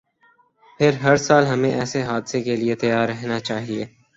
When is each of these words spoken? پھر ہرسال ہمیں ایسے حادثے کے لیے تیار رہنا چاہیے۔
پھر 0.79 0.91
ہرسال 1.03 1.45
ہمیں 1.45 1.71
ایسے 1.71 2.01
حادثے 2.03 2.41
کے 2.41 2.55
لیے 2.55 2.75
تیار 2.75 3.07
رہنا 3.07 3.39
چاہیے۔ 3.39 3.85